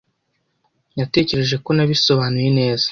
Natekereje 0.97 1.55
ko 1.63 1.69
nabisobanuye 1.75 2.49
neza. 2.59 2.79